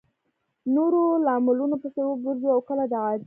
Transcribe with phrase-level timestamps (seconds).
[0.75, 3.19] نورو لاملونو پسې وګرځو او کله د عادي